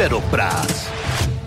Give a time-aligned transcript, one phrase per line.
[0.00, 0.90] Paddock Praat.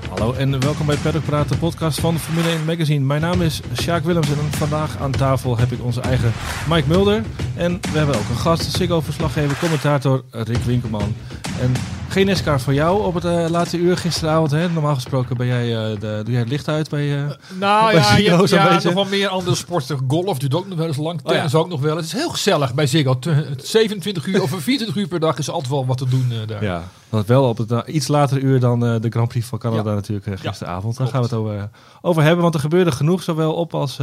[0.10, 3.06] Hallo en welkom bij Paddock Praat, de podcast van Formule 1 Magazine.
[3.06, 6.32] Mijn naam is Sjaak Willems en vandaag aan tafel heb ik onze eigen
[6.70, 7.24] Mike Mulder.
[7.56, 11.16] En we hebben ook een gast, Ziggo-verslaggever, commentator Rick Winkelman.
[11.62, 11.74] En
[12.14, 14.52] geen NASCAR voor jou op het uh, laatste uur gisteravond.
[14.52, 14.70] Hè?
[14.70, 18.02] Normaal gesproken ben jij, uh, de, doe jij het licht uit bij uh, Nou bij
[18.02, 20.00] ja, Ziggo, je, ja nog wel meer andere sporten.
[20.08, 21.22] Golf doet ook nog wel eens lang.
[21.22, 21.58] Tennis oh, ja.
[21.58, 21.96] ook nog wel.
[21.96, 23.20] Het is heel gezellig bij Ziggo.
[23.58, 26.64] 27 uur of 24 uur per dag is altijd wel wat te doen daar.
[26.64, 29.96] Ja, dat wel op het iets later uur dan de Grand Prix van Canada ja.
[29.96, 30.98] natuurlijk gisteravond.
[30.98, 31.70] Daar gaan we het over,
[32.02, 32.42] over hebben.
[32.42, 34.00] Want er gebeurde genoeg, zowel op als,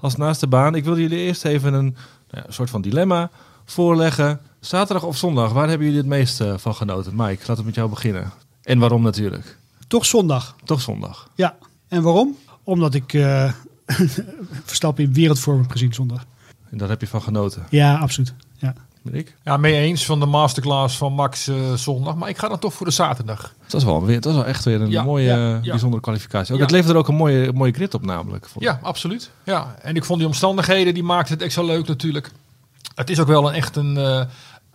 [0.00, 0.74] als naast de baan.
[0.74, 1.96] Ik wil jullie eerst even een,
[2.30, 3.30] nou een soort van dilemma
[3.64, 4.40] voorleggen.
[4.66, 7.12] Zaterdag of zondag, waar hebben jullie het meest uh, van genoten?
[7.16, 8.32] Mike, laten we met jou beginnen.
[8.62, 9.58] En waarom natuurlijk?
[9.88, 10.56] Toch zondag.
[10.64, 11.30] Toch zondag.
[11.34, 11.56] Ja,
[11.88, 12.36] en waarom?
[12.64, 13.52] Omdat ik uh,
[14.64, 16.24] Verstappen in wereldvorm heb gezien zondag.
[16.70, 17.66] En daar heb je van genoten?
[17.70, 18.34] Ja, absoluut.
[18.56, 18.74] Ja.
[19.10, 19.36] Ik?
[19.44, 22.14] Ja, mee eens van de masterclass van Max uh, zondag.
[22.14, 23.54] Maar ik ga dan toch voor de zaterdag.
[23.62, 25.70] Dat was wel, weer, dat was wel echt weer een ja, mooie, ja, ja.
[25.70, 26.54] bijzondere kwalificatie.
[26.54, 28.48] Ook, Het leverde er ook een mooie, mooie grid op namelijk.
[28.58, 29.30] Ja, absoluut.
[29.44, 32.32] Ja, en ik vond die omstandigheden, die maakten het extra leuk natuurlijk.
[32.96, 34.22] Het is ook wel een echt een uh,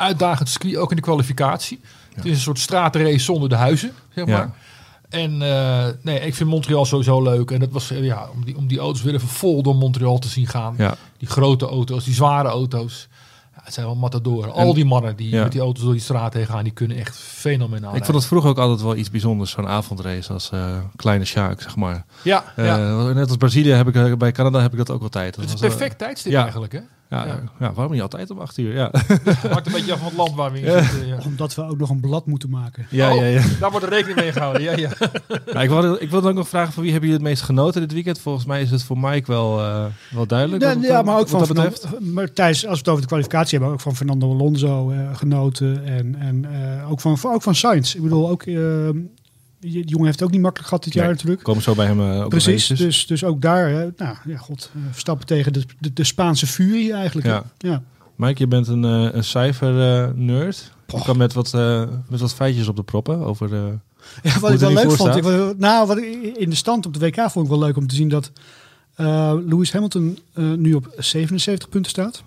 [0.02, 1.80] uitdagend circuit, ook in de kwalificatie.
[2.14, 4.52] Het is een soort straatrace zonder de huizen, zeg maar.
[5.10, 7.52] En uh, nee, ik vind Montreal sowieso leuk.
[7.52, 10.28] En dat was ja, om die, om die auto's weer even vol door Montreal te
[10.28, 10.76] zien gaan.
[11.18, 13.08] Die grote auto's, die zware auto's.
[13.56, 14.54] Ja, het zijn wel matadoren.
[14.54, 17.18] Al die mannen die met die auto's door die straat heen gaan, die kunnen echt
[17.18, 17.96] fenomenaal.
[17.96, 21.62] Ik vond het vroeger ook altijd wel iets bijzonders, zo'n avondrace als uh, kleine Sjaak,
[21.62, 22.06] zeg maar.
[22.24, 22.78] Ja, ja,
[23.14, 25.36] Net als Brazilië heb ik bij Canada heb ik dat ook altijd.
[25.36, 26.80] Dat het is perfect tijdstip eigenlijk, hè?
[27.12, 27.40] Ja, ja.
[27.60, 28.74] ja, waarom niet altijd om acht uur?
[28.74, 28.92] Ja.
[29.50, 31.08] Maakt een beetje af van het land waar we in zitten.
[31.08, 31.18] Ja.
[31.26, 32.86] Omdat we ook nog een blad moeten maken.
[32.90, 33.40] Ja, ja, ja.
[33.40, 34.62] Oh, daar wordt er rekening mee gehouden.
[34.62, 34.90] Ja, ja.
[35.54, 37.82] Nou, ik, wilde, ik wilde ook nog vragen van wie hebben jullie het meest genoten
[37.82, 38.20] dit weekend?
[38.20, 40.64] Volgens mij is het voor Mike wel, uh, wel duidelijk.
[40.64, 43.82] Ja, ja maar ook van maar Thijs, als we het over de kwalificatie hebben, ook
[43.82, 45.86] van Fernando Alonso uh, genoten.
[45.86, 47.96] En, en uh, ook, van, ook van Sainz.
[47.96, 48.46] Ik bedoel, ook
[49.62, 51.44] die jongen heeft het ook niet makkelijk gehad dit jaar natuurlijk.
[51.44, 55.26] Komen zo bij hem uh, Precies, dus, dus ook daar, nou ja, god, uh, Verstappen
[55.26, 57.28] tegen de, de, de, Spaanse furie eigenlijk.
[57.28, 57.44] Ja.
[57.58, 57.84] ja.
[58.16, 60.72] Mike, je bent een, een cijfer-nerd.
[60.88, 61.54] Je kan met wat,
[62.08, 63.50] met wat feitjes op de proppen over.
[64.24, 65.16] Ja, wat ik wel leuk vond.
[65.16, 65.24] Ik,
[65.58, 67.96] nou, wat ik, in de stand op de WK vond ik wel leuk om te
[67.96, 68.32] zien dat
[69.46, 72.24] Lewis Hamilton nu op 77 punten staat.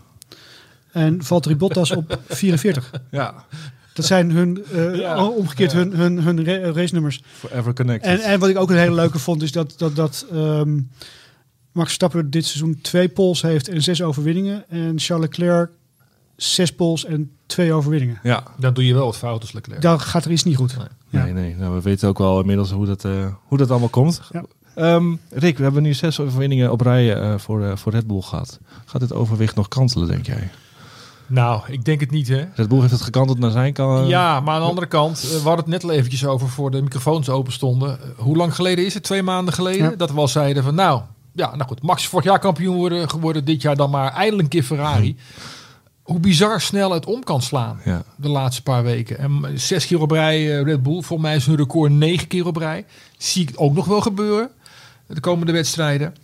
[0.94, 2.90] En Valtteri Bottas op 44.
[3.10, 3.44] Ja.
[3.94, 5.78] Dat zijn hun, uh, ja, omgekeerd ja.
[5.78, 7.22] hun, hun, hun race nummers.
[7.32, 8.10] Forever connected.
[8.10, 10.90] En, en wat ik ook een hele leuke vond, is dat, dat, dat um,
[11.72, 14.64] Max Verstappen dit seizoen twee poles heeft en zes overwinningen.
[14.68, 15.70] En Charles Leclerc
[16.36, 18.18] zes poles en twee overwinningen.
[18.22, 19.82] Ja, dan doe je wel wat fout als Leclerc.
[19.82, 20.76] Dan gaat er iets niet goed.
[20.76, 21.24] Nee, ja.
[21.24, 21.56] nee, nee.
[21.56, 24.20] Nou, we weten ook wel inmiddels hoe dat, uh, hoe dat allemaal komt.
[24.30, 24.44] Ja.
[24.94, 28.20] Um, Rick, we hebben nu zes overwinningen op rij uh, voor, uh, voor Red Bull
[28.20, 28.58] gehad.
[28.84, 30.50] Gaat dit overwicht nog kantelen, denk jij?
[31.26, 32.44] Nou, ik denk het niet, hè.
[32.54, 34.08] Red Bull heeft het gekanteld naar zijn kant.
[34.08, 36.82] Ja, maar aan de andere kant, we hadden het net al eventjes over voor de
[36.82, 37.98] microfoons open stonden.
[38.16, 39.02] Hoe lang geleden is het?
[39.02, 39.90] Twee maanden geleden?
[39.90, 39.96] Ja.
[39.96, 41.02] Dat we al zeiden van, nou,
[41.32, 44.48] ja, nou goed, Max vorig jaar kampioen worden, geworden, dit jaar dan maar eindelijk een
[44.48, 45.16] keer Ferrari.
[45.16, 45.40] Hm.
[46.02, 48.02] Hoe bizar snel het om kan slaan ja.
[48.16, 49.18] de laatste paar weken.
[49.18, 52.56] En zes keer op rij Red Bull, voor mij is hun record negen keer op
[52.56, 52.84] rij.
[53.18, 54.50] Zie ik ook nog wel gebeuren,
[55.06, 56.14] de komende wedstrijden.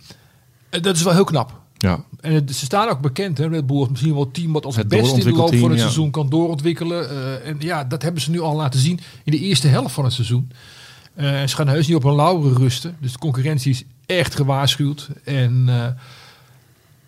[0.69, 1.59] Dat is wel heel knap.
[1.81, 2.03] Ja.
[2.19, 3.47] En het, ze staan ook bekend, hè?
[3.47, 5.69] Red Bull is misschien wel het team wat als het beste in de loop van
[5.69, 5.83] het ja.
[5.83, 7.11] seizoen kan doorontwikkelen.
[7.11, 10.03] Uh, en ja, dat hebben ze nu al laten zien in de eerste helft van
[10.03, 10.51] het seizoen.
[11.15, 12.95] Uh, ze gaan heus niet op een lauweren rusten.
[12.99, 15.09] Dus de concurrentie is echt gewaarschuwd.
[15.23, 15.75] En uh,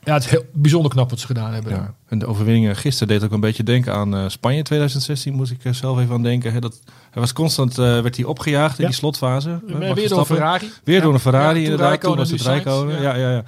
[0.03, 1.71] ja, het is heel bijzonder knap wat ze gedaan hebben.
[1.71, 1.93] Ja.
[2.07, 5.99] En de overwinningen gisteren deed ook een beetje denken aan Spanje 2016, moest ik zelf
[5.99, 6.53] even aan denken.
[6.53, 9.59] Hè, dat, hij was constant, werd hij opgejaagd in die slotfase.
[9.93, 10.71] weer door een Ferrari.
[10.83, 12.01] Weer door een Ferrari, inderdaad.
[12.01, 13.01] Toen was het Rijkonen.
[13.01, 13.43] Ja, ja, ja.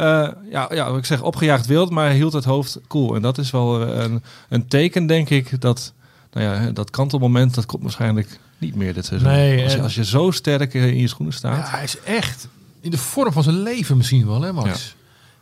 [0.00, 3.14] Uh, ja, ja, ik zeg opgejaagd wild, maar hij hield het hoofd cool.
[3.14, 5.92] En dat is wel een, een teken, denk ik, dat
[6.32, 9.28] nou ja, dat kantelmoment, dat komt waarschijnlijk niet meer dit seizoen.
[9.28, 11.56] Nee, als, je, als je zo sterk in je schoenen staat.
[11.56, 12.48] Ja, hij is echt
[12.80, 14.68] in de vorm van zijn leven misschien wel, hè Max?
[14.68, 14.98] Ja.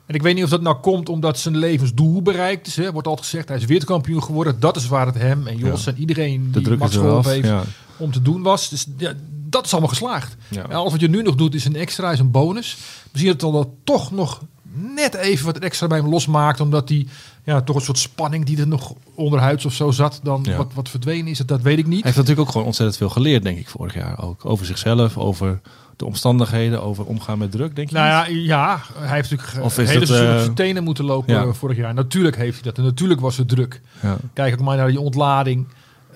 [0.07, 2.77] En ik weet niet of dat nou komt omdat zijn levensdoel bereikt is.
[2.77, 2.93] Hè.
[2.93, 4.61] Wordt altijd gezegd, hij is wereldkampioen geworden.
[4.61, 5.93] Dat is waar het hem en Jos ja.
[5.93, 7.63] en iedereen die Max geholpen heeft ja.
[7.97, 8.69] om te doen was.
[8.69, 9.13] Dus ja,
[9.51, 10.37] dat is allemaal geslaagd.
[10.49, 10.63] Ja.
[10.63, 12.77] En alles wat je nu nog doet is een extra, is een bonus.
[13.13, 14.43] Misschien dat het dan toch nog
[14.73, 16.61] net even wat extra bij hem losmaakt.
[16.61, 17.09] Omdat die
[17.45, 20.57] ja, toch een soort spanning die er nog onderhuids of zo zat, dan ja.
[20.57, 21.39] wat, wat verdwenen is.
[21.39, 22.03] Dat, dat weet ik niet.
[22.03, 24.45] Hij heeft natuurlijk ook gewoon ontzettend veel geleerd, denk ik, vorig jaar ook.
[24.45, 25.61] Over zichzelf, over
[25.97, 27.95] de omstandigheden, over omgaan met druk, denk je?
[27.95, 31.35] Nou ja, ja hij heeft natuurlijk of is hele dat, uh, zijn tenen moeten lopen
[31.35, 31.53] ja.
[31.53, 31.95] vorig jaar.
[31.95, 32.79] Natuurlijk heeft hij dat.
[32.79, 33.81] En natuurlijk was het druk.
[34.03, 34.17] Ja.
[34.33, 35.67] Kijk ook maar naar die ontlading.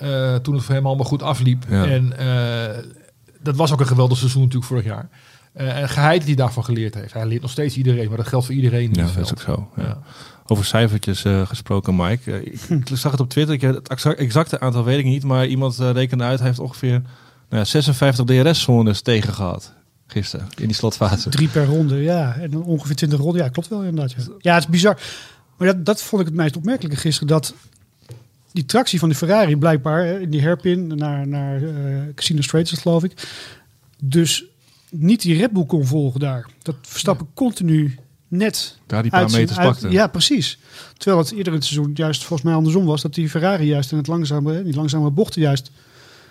[0.02, 1.64] Uh, toen het voor hem allemaal goed afliep.
[1.70, 2.24] En uh,
[3.42, 5.08] dat was ook een geweldig seizoen natuurlijk vorig jaar.
[5.56, 7.12] Uh, en geheid die hij daarvan geleerd heeft.
[7.12, 8.90] Hij leert nog steeds iedereen, maar dat geldt voor iedereen.
[8.92, 9.68] Ja, dat is ook zo.
[9.76, 9.82] Ja.
[9.82, 9.98] Ja.
[10.46, 12.30] Over cijfertjes uh, gesproken, Mike.
[12.30, 13.54] Uh, ik, ik, zag het op Twitter.
[13.54, 16.38] Ik, het exacte aantal weet ik niet, maar iemand rekende uit.
[16.38, 17.02] Hij heeft ongeveer
[17.48, 19.72] nou, 56 DRS-zones tegen gehad
[20.06, 21.30] gisteren in die slotfase.
[21.30, 22.34] Drie per ronde, ja.
[22.34, 23.42] En dan ongeveer 20 ronden.
[23.42, 24.12] Ja, klopt wel inderdaad.
[24.12, 25.00] Ja, ja het is bizar.
[25.56, 27.28] Maar dat, dat vond ik het meest opmerkelijke gisteren.
[27.28, 27.54] Dat
[28.52, 33.04] die tractie van de Ferrari blijkbaar in die herpin naar, naar uh, Casino Straits, geloof
[33.04, 33.12] ik.
[34.02, 34.44] Dus
[34.90, 36.46] niet die Red Bull kon volgen daar.
[36.62, 37.94] Dat Verstappen continu
[38.28, 39.90] net daar die paar meters pakte.
[39.90, 40.58] Ja, precies.
[40.96, 43.02] Terwijl het eerder in het seizoen juist volgens mij andersom was.
[43.02, 45.70] Dat die Ferrari juist in het langzame, die langzame bochten juist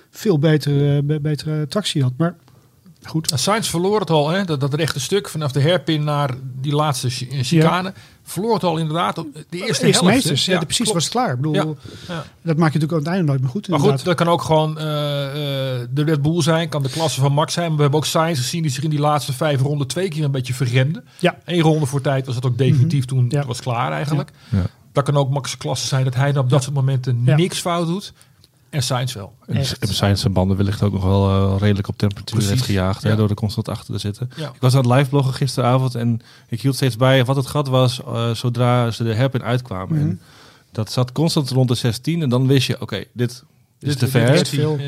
[0.10, 2.14] veel betere, betere tractie had.
[2.18, 2.36] Maar
[3.04, 3.32] Goed.
[3.36, 4.44] Sainz verloor het al, hè?
[4.44, 6.30] Dat, dat rechte stuk vanaf de herpin naar
[6.62, 7.84] die laatste chicane.
[7.84, 7.94] Ja.
[8.24, 10.02] Verloor het al inderdaad op de eerste helft.
[10.04, 10.94] Meesters, ja, precies klopt.
[10.94, 11.30] was het klaar.
[11.30, 11.78] Ik bedoel,
[12.08, 12.26] ja.
[12.42, 13.68] Dat maak je natuurlijk aan het einde nooit meer goed.
[13.68, 14.88] Maar goed, dat kan ook gewoon uh, uh,
[15.90, 17.68] de Red Bull zijn, kan de klasse van Max zijn.
[17.68, 20.24] Maar we hebben ook Sainz gezien die zich in die laatste vijf ronden twee keer
[20.24, 21.04] een beetje verremde.
[21.20, 21.38] Ja.
[21.46, 23.30] Eén ronde voor tijd was het ook definitief mm -hmm.
[23.30, 24.32] toen was klaar eigenlijk.
[24.92, 28.14] Dat kan ook Max' klasse zijn dat hij op dat soort momenten niks fout doet.
[28.72, 29.34] En Sainz wel.
[29.46, 32.62] En Sainz zijn banden wellicht ook nog wel uh, redelijk op temperatuur Precies.
[32.62, 33.02] gejaagd.
[33.02, 33.10] Ja.
[33.10, 34.30] Hè, door de constant achter te zitten.
[34.36, 34.48] Ja.
[34.48, 37.68] Ik was aan het live bloggen gisteravond en ik hield steeds bij wat het gat
[37.68, 39.96] was uh, zodra ze de herpin uitkwamen.
[39.96, 40.10] Mm -hmm.
[40.10, 40.22] En
[40.72, 43.44] dat zat constant rond de 16 en dan wist je, oké, okay, dit
[43.80, 44.30] is te ver.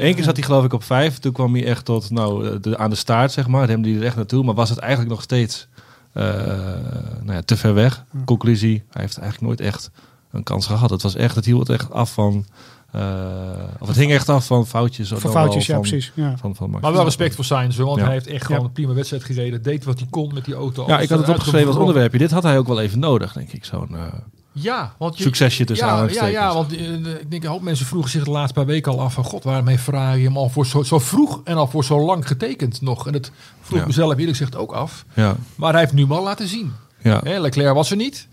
[0.02, 1.20] Eén keer zat hij geloof ik op 5.
[1.20, 3.68] Toen kwam hij echt tot nou, eh, de, aan de staart, zeg maar.
[3.68, 4.44] Hem die er echt naartoe.
[4.44, 5.68] Maar was het eigenlijk nog steeds
[6.14, 6.24] uh,
[7.22, 8.04] nou ja, te ver weg.
[8.26, 9.92] Conclusie, hij heeft eigenlijk nooit echt
[10.32, 10.90] een kans gehad.
[10.90, 12.46] Het was echt, het hield echt af van
[13.80, 15.10] of het hing echt af van foutjes.
[15.10, 16.12] Van foutjes, ja, precies.
[16.16, 16.38] Ja.
[16.38, 19.24] Van, van maar wel respect voor Sainz, want hij heeft echt gewoon een prima wedstrijd
[19.24, 19.62] gereden.
[19.62, 20.84] Deed wat hij kon met die auto.
[20.88, 22.18] Ja, ik had het opgeschreven als onderwerpje.
[22.18, 23.66] Dit had hij ook wel even nodig, denk ik.
[23.66, 24.02] Zo'n uh,
[24.52, 27.86] ja, want je, succesje tussen ja, ja, ja, want uh, ik denk een hoop mensen
[27.86, 30.50] vroegen zich de laatste paar weken al af van god, waarom heeft Ferrari hem al
[30.50, 33.08] voor zo, zo vroeg en al voor zo lang getekend nog?
[33.08, 33.32] En dat
[33.62, 33.86] vroeg ja.
[33.86, 35.06] mezelf eerlijk gezegd ook af.
[35.14, 35.36] Ja.
[35.56, 36.74] Maar hij heeft nu mal laten zien.
[37.02, 37.22] Ja.
[37.24, 38.28] Hè, Leclerc was er niet.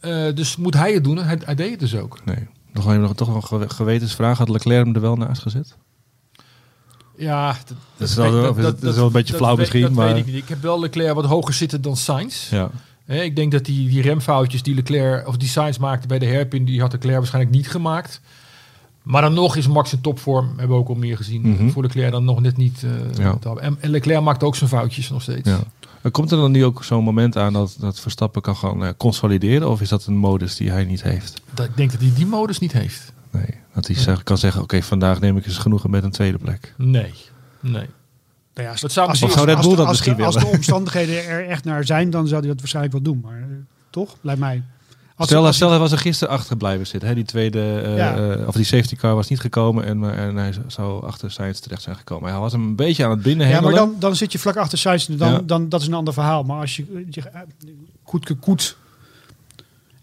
[0.00, 1.18] Uh, dus moet hij het doen.
[1.18, 2.20] Hij, hij deed het dus ook.
[2.24, 2.46] Nee.
[2.76, 4.38] Nog even toch een gewetensvraag.
[4.38, 5.76] Had Leclerc hem er wel naast gezet?
[7.16, 9.80] Ja, dat, dat, is, wel, dat, dat, dat is wel een beetje flauw misschien.
[9.80, 10.06] Dat maar...
[10.06, 10.42] weet ik niet.
[10.42, 12.50] Ik heb wel Leclerc wat hoger zitten dan Sainz.
[12.50, 12.70] Ja.
[13.04, 16.26] He, ik denk dat die, die remfoutjes die Leclerc of die Sainz maakte bij de
[16.26, 18.20] herpin, die had Leclerc waarschijnlijk niet gemaakt.
[19.06, 21.42] Maar dan nog is Max in topvorm, hebben we ook al meer gezien.
[21.42, 21.70] Mm -hmm.
[21.70, 22.82] Voor Leclerc dan nog net niet.
[22.82, 23.38] Uh, ja.
[23.60, 25.48] en, en, Leclerc maakt ook zijn foutjes nog steeds.
[25.48, 26.10] Ja.
[26.10, 29.70] Komt er dan nu ook zo'n moment aan dat, dat Verstappen kan gaan uh, consolideren?
[29.70, 31.40] Of is dat een modus die hij niet heeft?
[31.54, 33.12] Dat, ik denk dat hij die modus niet heeft.
[33.30, 36.10] Nee, dat hij zeg, kan zeggen, oké, okay, vandaag neem ik eens genoegen met een
[36.10, 36.74] tweede plek.
[36.76, 37.14] Nee,
[37.60, 37.86] nee.
[38.54, 39.34] Nou ja, als, dat zou, als, als,
[39.76, 43.02] dat misschien Als de omstandigheden er echt naar zijn, dan zou hij dat waarschijnlijk wel
[43.02, 43.20] doen.
[43.24, 43.56] Maar uh,
[43.90, 44.62] toch, lijkt mij.
[45.16, 47.08] Als stel, als stel hij was er gisteren achter blijven zitten.
[47.08, 47.14] Hè?
[47.14, 48.18] Die tweede, uh, ja.
[48.18, 51.82] uh, of die safety car was niet gekomen en, en hij zou achter Sainz terecht
[51.82, 52.30] zijn gekomen.
[52.30, 54.56] Hij was hem een beetje aan het binnen Ja, maar dan, dan zit je vlak
[54.56, 55.06] achter Sainz.
[55.06, 55.40] Dan, ja.
[55.44, 56.42] dan, dat is een ander verhaal.
[56.42, 57.22] Maar als je, je
[58.02, 58.76] goed gekoet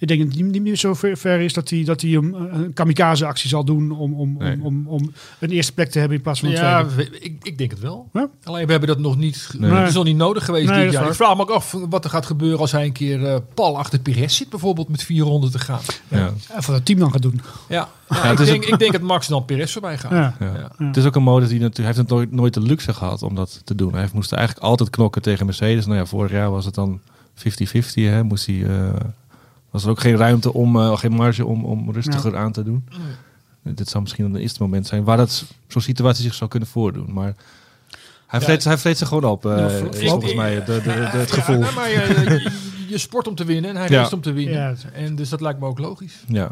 [0.04, 2.74] ik denk dat het niet meer zo ver is dat hij, dat hij een, een
[2.74, 4.54] kamikaze-actie zal doen om, om, nee.
[4.54, 7.20] om, om, om, een eerste plek te hebben in plaats van een ja, tweede.
[7.20, 8.10] Ik, ik denk het wel.
[8.14, 8.30] Ja?
[8.44, 9.50] Alleen we hebben dat nog niet.
[9.58, 9.72] Nee.
[9.72, 11.08] Het is nog niet nodig geweest nee, dit jaar.
[11.08, 13.78] Ik vraag me ook af wat er gaat gebeuren als hij een keer uh, pal
[13.78, 15.82] achter Pires zit, bijvoorbeeld met vier ronden te gaan.
[16.08, 16.18] Ja.
[16.18, 16.26] ja.
[16.26, 17.42] En wat het team dan gaat doen.
[17.70, 20.34] Ja, ja ik, denk, ik denk dat Max dan Pires voorbij gaat.
[20.78, 21.96] Het is ook een modus die natuurlijk.
[21.96, 23.94] Hij heeft nooit, nooit de luxe gehad om dat te doen.
[23.94, 25.86] Hij moest eigenlijk altijd knokken tegen Mercedes.
[25.86, 27.00] Nou ja, vorig jaar was het dan
[27.38, 28.24] 50-50.
[28.24, 28.56] Moest hij.
[28.56, 28.90] Uh,
[29.74, 32.38] was er ook geen ruimte om, uh, geen marge om, om rustiger ja.
[32.38, 32.86] aan te doen.
[33.62, 33.74] Nee.
[33.74, 37.14] Dit zou misschien een eerste moment zijn waar dat zo'n situatie zich zou kunnen voordoen.
[37.14, 37.36] Maar
[38.28, 41.18] hij vreet, ja, hij vreet zich gewoon op, uh, is volgens mij de, de, de,
[41.18, 41.60] het gevoel.
[41.60, 42.52] Ja, maar je,
[42.90, 44.02] je, sport om te winnen en hij ja.
[44.02, 44.78] race om te winnen.
[44.94, 46.24] En dus dat lijkt me ook logisch.
[46.28, 46.52] Ja.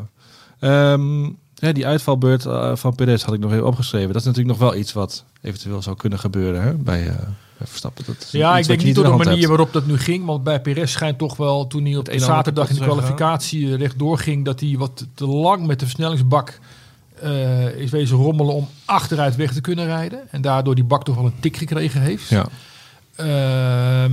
[0.93, 4.07] Um, ja, die uitvalbeurt uh, van Perez had ik nog even opgeschreven.
[4.07, 7.25] Dat is natuurlijk nog wel iets wat eventueel zou kunnen gebeuren hè, bij, uh, bij
[7.65, 8.03] Verstappen.
[8.07, 9.45] Dat ja, ik denk niet door de, manier hebt.
[9.45, 10.25] waarop dat nu ging.
[10.25, 13.75] Want bij Perez schijnt toch wel, toen hij op de zaterdag in de kwalificatie uh,
[13.75, 16.59] rechtdoor ging, dat hij wat te lang met de versnellingsbak
[17.23, 20.31] uh, is wezen rommelen om achteruit weg te kunnen rijden.
[20.31, 22.29] En daardoor die bak toch wel een tik gekregen heeft.
[22.29, 22.45] Ja.
[23.17, 24.11] Uh,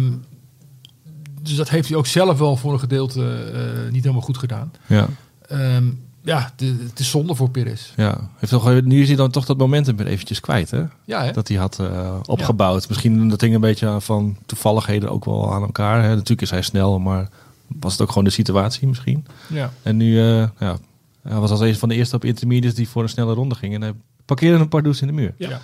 [1.43, 3.21] dus dat heeft hij ook zelf wel voor een gedeelte
[3.55, 4.73] uh, niet helemaal goed gedaan.
[4.87, 5.09] Ja.
[5.53, 7.93] Um, ja, de, het is zonde voor Pires.
[7.97, 10.83] Ja, heeft toch, nu is hij dan toch dat momentum weer eventjes kwijt, hè?
[11.05, 11.33] Ja, hè?
[11.33, 12.81] Dat hij had uh, opgebouwd.
[12.81, 12.87] Ja.
[12.89, 16.03] Misschien dat ding een beetje van toevalligheden ook wel aan elkaar.
[16.03, 16.09] Hè?
[16.09, 17.29] Natuurlijk is hij snel, maar
[17.67, 19.27] was het ook gewoon de situatie misschien?
[19.47, 19.73] Ja.
[19.83, 20.77] En nu, uh, ja,
[21.23, 23.75] hij was als een van de eerste op intermediates die voor een snelle ronde ging.
[23.75, 23.93] En hij
[24.25, 25.35] parkeerde een paar doos in de muur.
[25.37, 25.61] Ja.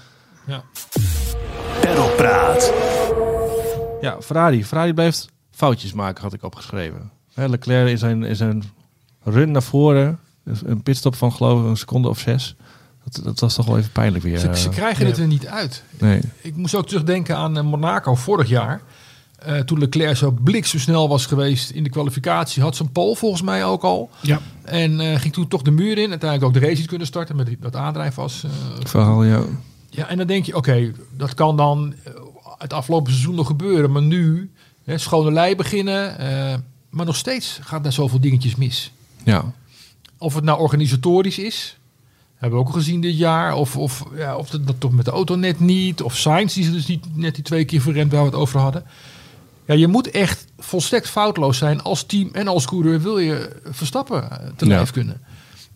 [0.46, 0.62] ja.
[1.80, 2.72] Perlpraat.
[4.00, 4.64] Ja, Ferrari.
[4.64, 7.10] Ferrari blijft foutjes maken, had ik opgeschreven.
[7.34, 8.62] Hè, Leclerc is zijn, is zijn
[9.22, 12.54] run naar voren een pitstop van geloof ik een seconde of zes.
[13.04, 14.38] Dat, dat was toch wel even pijnlijk weer.
[14.38, 15.10] Ze, ze krijgen ja.
[15.10, 15.82] het er niet uit.
[15.98, 16.20] Nee.
[16.40, 18.82] Ik moest ook terugdenken aan Monaco vorig jaar.
[19.48, 23.64] Uh, toen Leclerc zo snel was geweest in de kwalificatie, had zijn pol volgens mij
[23.64, 24.10] ook al.
[24.20, 24.40] Ja.
[24.62, 26.10] En uh, ging toen toch de muur in.
[26.10, 28.42] Uiteindelijk ook de race kunnen starten met dat aandrijf was.
[28.44, 28.50] Uh,
[28.84, 29.42] Verhaal, ja.
[29.90, 31.94] Ja, en dan denk je, oké, dat kan dan
[32.58, 33.92] het afgelopen seizoen nog gebeuren.
[33.92, 34.50] Maar nu,
[34.84, 36.16] hè, schone lei beginnen.
[36.90, 38.92] maar nog steeds gaat daar zoveel dingetjes mis.
[39.24, 39.52] Ja.
[40.18, 41.78] Of het nou organisatorisch is,
[42.34, 43.54] hebben we ook al gezien dit jaar.
[43.54, 46.02] Of, of, ja, of het dat toch met de auto net niet.
[46.02, 48.60] Of Sainz die ze dus niet net die twee keer verrend waar we het over
[48.60, 48.84] hadden.
[49.66, 54.52] Ja, je moet echt volstrekt foutloos zijn als team en als coureur wil je Verstappen
[54.56, 55.20] te lijf kunnen.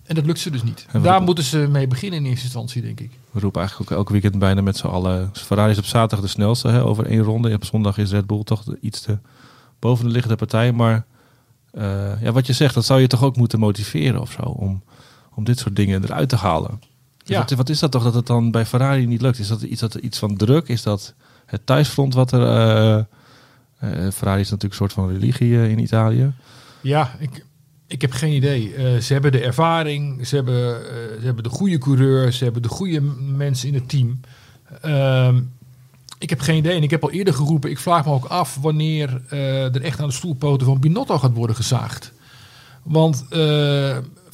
[0.04, 0.86] En dat lukt ze dus niet.
[1.02, 3.10] Daar moeten ze mee beginnen in eerste instantie, denk ik.
[3.30, 5.30] We roepen eigenlijk ook elke weekend bijna met z'n allen.
[5.32, 7.54] Ferrari is op zaterdag de snelste hè, over één ronde.
[7.54, 9.18] Op zondag is Red Bull toch iets te
[9.78, 10.72] boven de liggende partij.
[10.72, 11.06] Maar
[11.72, 14.42] uh, ja, wat je zegt, dat zou je toch ook moeten motiveren of zo.
[14.42, 14.82] Om,
[15.34, 16.80] om dit soort dingen eruit te halen.
[17.24, 17.38] Ja.
[17.38, 19.38] Wat, wat, is dat toch dat het dan bij Ferrari niet lukt?
[19.38, 20.68] Is dat iets, dat, iets van druk?
[20.68, 21.14] Is dat
[21.46, 22.40] het thuisfront wat er...
[22.40, 23.04] Uh,
[24.12, 26.32] Ferrari is natuurlijk een soort van religie in Italië.
[26.80, 27.44] Ja, ik,
[27.86, 28.72] ik heb geen idee.
[29.02, 30.80] ze hebben de ervaring, ze hebben,
[31.20, 34.20] ze hebben de goede coureur, ze hebben de goede mensen in het team.
[34.80, 35.40] Ehm,
[36.18, 36.76] ik heb geen idee.
[36.76, 40.08] En ik heb al eerder geroepen, ik vraag me ook af wanneer er echt aan
[40.08, 42.12] de stoelpoten van Binotto gaat worden gezaagd.
[42.82, 43.26] Want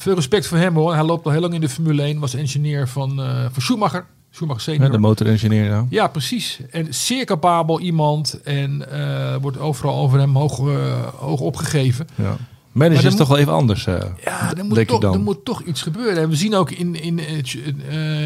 [0.05, 0.93] veel respect voor hem hoor.
[0.93, 2.19] Hij loopt al heel lang in de Formule 1.
[2.19, 4.05] Was engineer van, uh, van Schumacher.
[4.31, 4.85] Schumacher senior.
[4.85, 5.85] Ja, de motorengineer ja.
[5.89, 6.59] Ja, precies.
[6.71, 8.41] En zeer capabel iemand.
[8.43, 12.07] En uh, wordt overal over hem hoog, uh, hoog opgegeven.
[12.15, 12.37] Ja.
[12.71, 13.83] Manager is toch wel even anders.
[13.83, 16.21] ja, er moet, toch, er moet toch iets gebeuren.
[16.21, 17.55] En we zien ook in, in het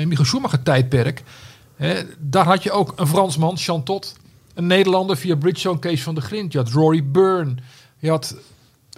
[0.06, 1.24] Michael Schumacher tijdperk.
[2.20, 4.16] Daar had je ook een Fransman, Chantot.
[4.54, 6.52] Een Nederlander via Bridgestone, Kees van de Grint.
[6.52, 7.56] Je had Rory Byrne.
[7.98, 8.36] Je had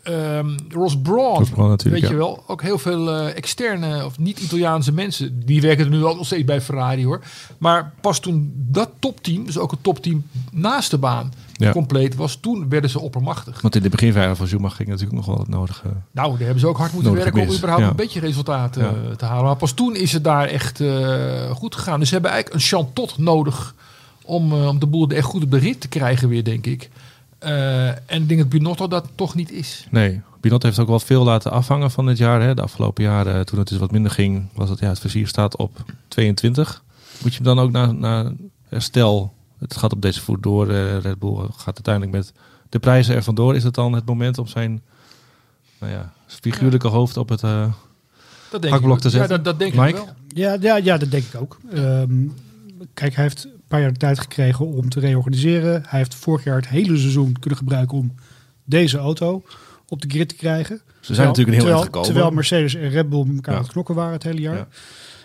[0.07, 1.45] Um, Ross Braun,
[1.83, 2.43] weet je wel.
[2.47, 5.45] Ook heel veel uh, externe of niet-Italiaanse mensen.
[5.45, 7.21] Die werken er nu ook nog steeds bij Ferrari hoor.
[7.57, 11.71] Maar pas toen dat topteam, dus ook het topteam naast de baan, ja.
[11.71, 13.61] compleet was, toen werden ze oppermachtig.
[13.61, 15.87] Want in de beginjaren van Schumacher ging natuurlijk nog wel het nodige.
[16.11, 19.25] Nou, daar hebben ze ook hard moeten werken om überhaupt een beetje resultaten uh, te
[19.25, 19.45] halen.
[19.45, 21.99] Maar pas toen is het daar echt uh, goed gegaan.
[21.99, 23.75] Dus ze hebben eigenlijk een chantot nodig
[24.25, 26.89] om, om de boel echt goed op de rit te krijgen weer, denk ik.
[27.43, 29.87] Uh, en ik denk dat Binotto dat toch niet is.
[29.89, 32.41] Nee, Binotto heeft ook wel veel laten afhangen van dit jaar.
[32.41, 32.53] Hè.
[32.53, 35.55] De afgelopen jaren, toen het dus wat minder ging, was het, ja, het versier staat
[35.55, 36.83] op 22.
[37.23, 38.31] Moet je hem dan ook naar, naar
[38.67, 42.33] herstel, het gaat op deze voet door, uh, Red Bull gaat uiteindelijk met
[42.69, 43.55] de prijzen er vandoor.
[43.55, 44.81] Is het dan het moment om zijn
[45.79, 46.93] nou ja, figuurlijke ja.
[46.93, 47.73] hoofd op het uh,
[48.51, 49.29] dat denk hakblok te zetten?
[49.29, 49.87] Ja, dat, dat denk Mike?
[49.87, 50.07] ik wel.
[50.27, 51.57] Ja, ja, ja, dat denk ik ook.
[51.73, 52.33] Um,
[52.93, 55.83] kijk, hij heeft paar jaar de tijd gekregen om te reorganiseren.
[55.87, 58.15] Hij heeft vorig jaar het hele seizoen kunnen gebruiken om
[58.63, 59.43] deze auto
[59.87, 60.81] op de grid te krijgen.
[60.99, 62.09] Ze zijn natuurlijk een heel terwijl, gekomen.
[62.09, 64.55] Terwijl Mercedes en Red Bull elkaar aan het knokken waren het hele jaar.
[64.55, 64.67] Ja.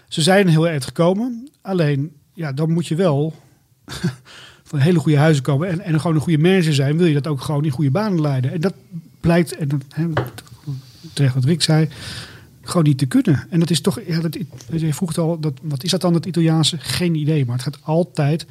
[0.08, 1.48] Ze zijn heel eind gekomen.
[1.62, 3.34] Alleen, ja, dan moet je wel
[4.70, 6.96] van hele goede huizen komen en, en gewoon een goede manager zijn.
[6.96, 8.52] Wil je dat ook gewoon in goede banen leiden?
[8.52, 8.74] En dat
[9.20, 9.82] blijkt, en dat,
[11.12, 11.88] terecht wat Rick zei,
[12.68, 13.46] gewoon niet te kunnen.
[13.50, 14.38] En dat is toch, ja, dat,
[14.70, 16.76] je vroeg al, dat, wat is dat dan het Italiaanse?
[16.78, 18.46] Geen idee, maar het gaat altijd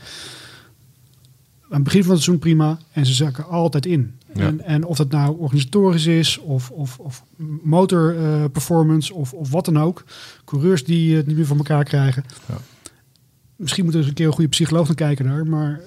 [1.69, 4.15] aan het begin van het seizoen prima en ze zakken altijd in.
[4.33, 7.23] En, en, of dat nou organisatorisch is, of, of, of
[7.63, 10.03] motor uh, performance, of, of wat dan ook.
[10.45, 12.23] Coureurs die het niet meer voor elkaar krijgen.
[12.47, 12.57] Ja.
[13.55, 15.81] Misschien moeten we eens een keer een goede psycholoog naar kijken daar, maar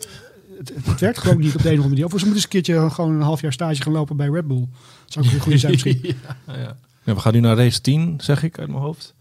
[0.58, 2.04] het, het werkt gewoon niet op de ene of andere manier.
[2.04, 4.46] Of ze moeten eens een keertje gewoon een half jaar stage gaan lopen bij Red
[4.46, 4.66] Bull.
[5.04, 6.00] Dat zou ook een goede zijn misschien.
[6.46, 6.76] ja,
[7.08, 7.14] ja.
[7.14, 9.14] We gaan nu naar race 10, zeg ik uit mijn hoofd.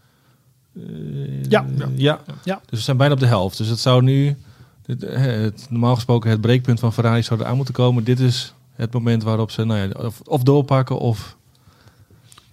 [0.74, 2.20] Uh, ja, ja.
[2.44, 2.60] ja.
[2.66, 3.58] Dus we zijn bijna op de helft.
[3.58, 4.36] Dus het zou nu,
[4.86, 8.04] het, normaal gesproken, het breekpunt van Ferrari zou er aan moeten komen.
[8.04, 11.36] Dit is het moment waarop ze nou ja, of, of doorpakken of...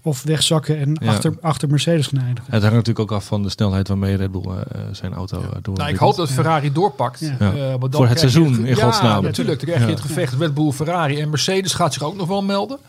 [0.01, 2.51] Of wegzakken en achter, achter Mercedes gaan eindigen.
[2.51, 4.57] Het hangt natuurlijk ook af van de snelheid waarmee Red Bull uh,
[4.91, 5.77] zijn auto uh, door.
[5.77, 7.21] Nou, ik hoop dat Ferrari doorpakt.
[7.21, 9.21] Uh, Voor het seizoen, in godsnaam.
[9.21, 9.59] Ja, natuurlijk.
[9.59, 12.43] Dan krijg je het gevecht Red Bull, Ferrari en Mercedes gaat zich ook nog wel
[12.43, 12.79] melden.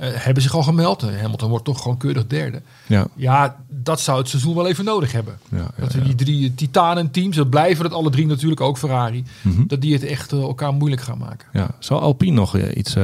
[0.00, 1.02] Uh, hebben zich al gemeld.
[1.02, 2.62] Hamilton wordt toch gewoon keurig derde.
[2.86, 5.38] Ja, ja dat zou het seizoen wel even nodig hebben.
[5.48, 9.24] Ja, dat we die drie titanen teams, dat blijven het alle drie natuurlijk ook Ferrari,
[9.42, 9.66] mm -hmm.
[9.66, 11.48] dat die het echt uh, elkaar moeilijk gaan maken.
[11.52, 11.70] Ja.
[11.78, 12.96] Zou Alpine nog uh, iets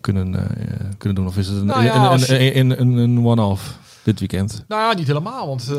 [0.00, 0.48] kunnen,
[0.98, 1.26] kunnen doen?
[1.26, 3.78] Of is het een, nou ja, een, een, een, een, een one-off?
[4.02, 4.64] Dit weekend.
[4.68, 5.76] Nou ja, niet helemaal, want uh,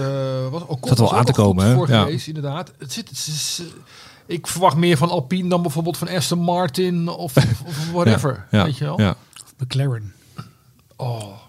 [0.51, 1.85] was ook dat wel aan te komen, hè?
[1.85, 2.71] Geweest, inderdaad.
[2.77, 3.61] Het zit, het is,
[4.25, 8.83] ik verwacht meer van Alpine dan bijvoorbeeld van Aston Martin of, of whatever, weet je
[8.83, 9.01] wel?
[9.01, 9.15] Ja.
[9.57, 10.13] McLaren.
[10.97, 11.45] Oh.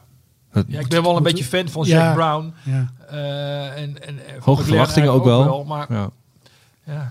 [0.67, 2.55] Ja, ik ben wel een beetje fan van Jack Brown.
[2.63, 2.93] Ja.
[3.13, 5.45] Uh, en, en, Hoge verwachtingen ook, wel.
[5.45, 5.65] wel.
[5.65, 6.11] maar ja.
[6.85, 7.11] ja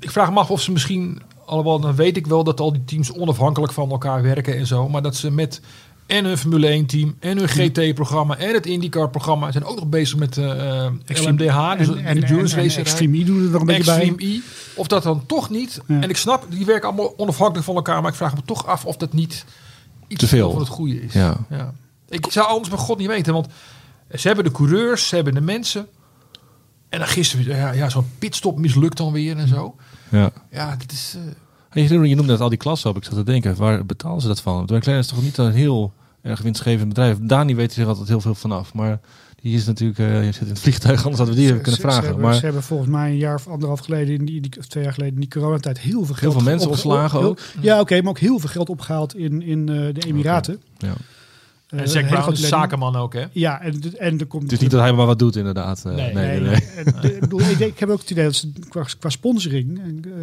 [0.00, 2.84] ik vraag me af of ze misschien, allemaal dan weet ik wel dat al die
[2.84, 5.60] teams onafhankelijk van elkaar werken en zo, maar dat ze met
[6.08, 9.86] en hun Formule 1 team en hun GT-programma en het IndyCar programma zijn ook nog
[9.86, 12.78] bezig met uh, LMDH, dus en, en, en, race.
[12.80, 14.14] Extreme E doen er nog een beetje bij.
[14.16, 14.40] E.
[14.74, 15.80] Of dat dan toch niet.
[15.86, 16.00] Ja.
[16.00, 18.84] En ik snap, die werken allemaal onafhankelijk van elkaar, maar ik vraag me toch af
[18.84, 19.44] of dat niet
[20.08, 21.12] iets te veel van het goede is.
[21.12, 21.36] Ja.
[22.08, 23.46] Ik zou anders bij God niet weten, want
[24.14, 25.86] ze hebben de coureurs, ze hebben de mensen.
[26.88, 29.76] En dan gisteren, ja, ja zo'n pitstop mislukt dan weer en zo.
[30.08, 31.16] Ja, ja dat is...
[31.16, 31.88] Uh...
[31.88, 32.96] Je, je noemde net al die klassen op.
[32.96, 34.66] Ik zat te denken, waar betalen ze dat van?
[34.66, 37.16] De McLaren is toch niet een heel erg winstgevend bedrijf.
[37.20, 38.74] Dani weet er zich altijd heel veel vanaf.
[38.74, 39.00] Maar
[39.40, 42.00] die is natuurlijk, uh, je zit in het vliegtuig, anders hadden we die kunnen vragen.
[42.00, 44.84] Ze hebben, maar ze hebben volgens mij een jaar of anderhalf geleden, in die, twee
[44.84, 47.38] jaar geleden, in die coronatijd heel veel geld Heel veel mensen ontslagen ook.
[47.60, 50.60] Ja, oké, maar ook heel veel geld opgehaald in, in uh, de Emiraten.
[50.78, 50.94] Ja.
[51.68, 53.24] En uh, Zack Brown is zakenman ook, hè?
[53.32, 54.42] Ja, en, en er komt...
[54.42, 55.84] Het is niet dat hij maar wat doet, inderdaad.
[55.84, 56.40] Nee, nee, nee.
[56.40, 56.62] nee.
[56.76, 60.02] En, ik, bedoel, ik, ik, heb ook het idee dat ze qua, qua sponsoring en
[60.06, 60.14] uh,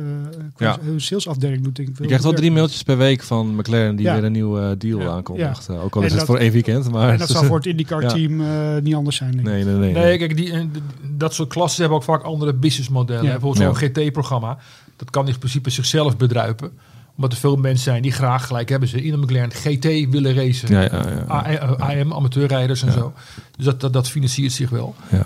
[0.54, 0.78] qua ja.
[0.82, 4.06] hun salesafdeling doet denk ik Je krijgt wel drie mailtjes per week van McLaren die
[4.06, 4.14] ja.
[4.14, 5.08] weer een nieuwe uh, deal ja.
[5.08, 5.66] aankondigt.
[5.68, 5.80] Ja.
[5.80, 6.92] ook al is het voor één weekend.
[6.92, 9.94] Maar en dat zou voor het IndyCar-team uh, niet anders zijn, denk nee, nee, nee,
[9.94, 10.18] nee.
[10.18, 10.70] kijk, die,
[11.18, 13.24] dat soort klassen hebben ook vaak andere businessmodellen.
[13.24, 14.58] Bijvoorbeeld zo'n GT-programma.
[14.96, 16.72] Dat kan in principe zichzelf bedruipen
[17.16, 20.34] omdat er veel mensen zijn die graag, gelijk hebben ze, in een McLaren GT willen
[20.34, 20.70] racen.
[20.72, 23.14] Ja, ja, ja, AM, amateurrijders en zo.
[23.56, 24.96] Dus dat, dat, dat, financiert zich wel.
[25.12, 25.24] Ja.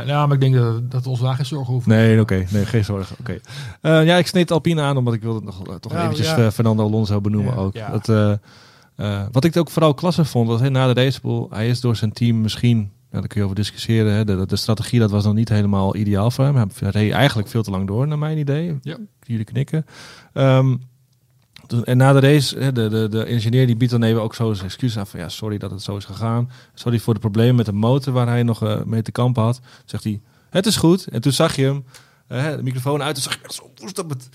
[0.00, 1.86] Uh, ja, maar ik denk dat, dat ons daar geen zorgen hoeft.
[1.86, 2.34] Nee, oké.
[2.34, 2.46] Okay.
[2.50, 3.16] Nee, geen zorgen.
[3.20, 3.38] Oké.
[3.80, 4.00] Okay.
[4.00, 7.56] Uh, ja, ik sneed Alpine aan, omdat ik wilde nog toch eventjes Fernando Alonso benoemen
[7.56, 7.74] ook.
[7.90, 8.38] Dat,
[9.32, 12.12] wat ik ook vooral klasse vond, was hey, na de racepool, hij is door zijn
[12.12, 14.12] team misschien ja, daar kun je over discussiëren.
[14.12, 14.24] Hè.
[14.24, 16.54] De, de, strategie dat was nog niet helemaal ideaal voor hem.
[16.54, 18.78] Hij reed eigenlijk veel te lang door, naar mijn idee.
[18.82, 18.96] Ja.
[19.20, 19.86] Jullie knikken.
[20.32, 20.80] Um,
[21.84, 24.66] en na de race, de, de, de ingenieur die biedt dan even ook zo zijn
[24.66, 26.50] excuus aan van ja, sorry dat het zo is gegaan.
[26.74, 29.60] Sorry voor de problemen met de motor waar hij nog uh, mee te kampen had.
[29.84, 30.20] Zegt hij,
[30.50, 31.06] het is goed.
[31.06, 31.84] En toen zag je hem
[32.28, 34.28] uh, de microfoon uit en zag je zo woest op, het,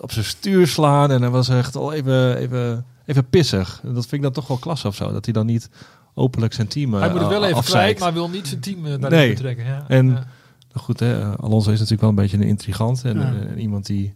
[0.00, 1.10] op, zijn stuur slaan.
[1.10, 3.80] En hij was echt al even, even, even pissig.
[3.82, 5.12] En dat vind ik dan toch wel klasse of zo.
[5.12, 5.70] Dat hij dan niet
[6.14, 7.98] openlijk zijn team Hij moet het wel even afzeikt.
[7.98, 9.28] kwijt, maar wil niet zijn team daarin nee.
[9.28, 9.64] betrekken.
[9.64, 9.84] Ja.
[9.88, 10.26] En ja.
[10.74, 13.04] goed, hè, Alonso is natuurlijk wel een beetje een intrigant.
[13.04, 13.34] En, ja.
[13.48, 14.14] en iemand die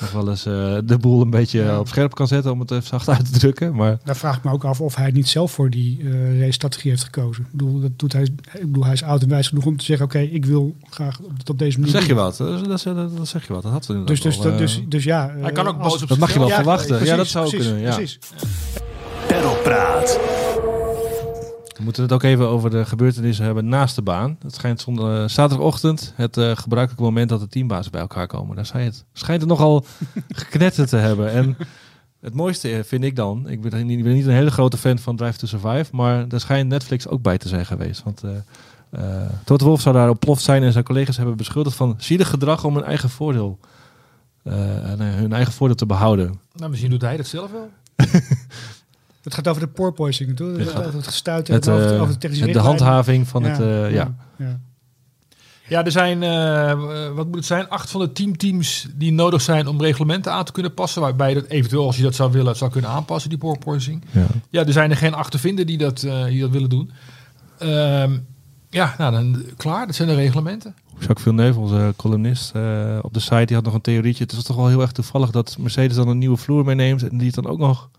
[0.00, 1.78] nog wel eens uh, de boel een beetje ja.
[1.78, 3.74] op scherp kan zetten, om het even zacht uit te drukken.
[3.74, 6.90] Maar daar vraag ik me ook af of hij niet zelf voor die uh, race-strategie
[6.90, 7.44] heeft gekozen.
[7.44, 9.84] Ik bedoel, dat doet hij, ik bedoel, hij is oud en wijs genoeg om te
[9.84, 11.94] zeggen: Oké, okay, ik wil graag op, op deze manier.
[11.94, 12.36] zeg je wat?
[12.36, 13.62] Dat, dat, dat, dat zeg je wat.
[13.62, 15.34] Dat had we dus, dus, al, uh, dus, dus ja.
[15.40, 16.88] hij kan ook boos op Dat mag je wel ja, verwachten.
[16.88, 17.84] Precies, ja, dat zou precies, kunnen.
[17.84, 17.94] Ja.
[17.94, 18.18] Precies.
[19.26, 20.18] Perlpraat.
[21.76, 24.36] We moeten het ook even over de gebeurtenissen hebben naast de baan.
[24.42, 28.56] Het schijnt zondag, uh, zaterdagochtend het uh, gebruikelijke moment dat de teambazen bij elkaar komen.
[28.56, 29.04] Daar zei het.
[29.12, 29.84] Schijnt het nogal
[30.28, 31.30] geknetterd te hebben.
[31.30, 31.56] En
[32.20, 34.98] het mooiste vind ik dan, ik ben, niet, ik ben niet een hele grote fan
[34.98, 38.02] van Drive to Survive, maar daar schijnt Netflix ook bij te zijn geweest.
[38.02, 38.30] Want uh,
[38.90, 39.00] uh,
[39.44, 42.74] Toto Wolf zou daar ontploft zijn en zijn collega's hebben beschuldigd van zielig gedrag om
[42.74, 43.58] hun eigen voordeel,
[44.44, 44.54] uh,
[44.98, 46.40] hun eigen voordeel te behouden.
[46.54, 47.70] Nou, misschien doet hij dat zelf wel.
[49.26, 50.56] Het gaat over de porpoising, toch?
[50.56, 50.64] Ja.
[50.64, 53.94] Over het gestuiten, Het, over, uh, over de technische de handhaving van ja, het, uh,
[53.94, 54.14] ja.
[54.36, 54.60] ja.
[55.68, 55.84] ja.
[55.84, 59.66] Er zijn, uh, wat moet het zijn, acht van de tien teams die nodig zijn
[59.66, 61.02] om reglementen aan te kunnen passen.
[61.02, 64.04] Waarbij je dat eventueel, als je dat zou willen, zou kunnen aanpassen, die porpoising.
[64.10, 64.26] Ja.
[64.50, 66.90] ja, er zijn er geen acht te vinden die dat, uh, die dat willen doen.
[67.62, 68.26] Um,
[68.70, 70.74] ja, nou dan klaar, dat zijn de reglementen.
[70.98, 74.22] Jacques Villeneuve, onze columnist uh, op de site, die had nog een theorietje.
[74.24, 77.18] Het is toch wel heel erg toevallig dat Mercedes dan een nieuwe vloer meeneemt en
[77.18, 77.90] die het dan ook nog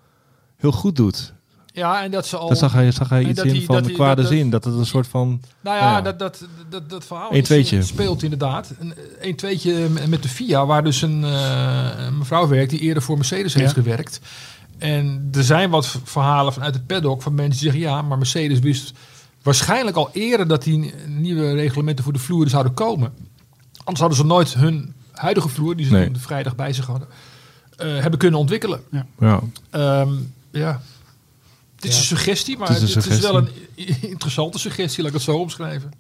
[0.57, 1.33] heel goed doet.
[1.77, 2.49] Ja, en dat ze al.
[2.49, 4.49] Dat zag hij, zag hij iets in die, van de kwade dat, zin.
[4.49, 5.41] Dat het een soort van.
[5.61, 6.01] Nou ja, ja.
[6.01, 7.81] Dat, dat, dat, dat verhaal een tweetje.
[7.81, 8.73] speelt inderdaad.
[8.79, 13.03] Een, een tweetje met de FIA, waar dus een, uh, een mevrouw werkt die eerder
[13.03, 13.59] voor Mercedes ja.
[13.59, 14.19] heeft gewerkt.
[14.77, 18.59] En er zijn wat verhalen vanuit het paddock van mensen die zeggen: ja, maar Mercedes
[18.59, 18.93] wist
[19.43, 23.13] waarschijnlijk al eerder dat die nieuwe reglementen voor de vloer zouden komen.
[23.77, 26.11] Anders hadden ze nooit hun huidige vloer, die ze nee.
[26.11, 27.07] de vrijdag bij zich hadden,
[27.79, 28.81] uh, hebben kunnen ontwikkelen.
[28.91, 29.05] Ja.
[29.19, 29.41] ja.
[30.01, 30.81] Um, ja.
[31.75, 31.97] Het is ja.
[31.97, 33.49] een suggestie, maar het is, het is, wel een
[34.01, 35.91] interessante suggestie, laat ik het zo omschrijven.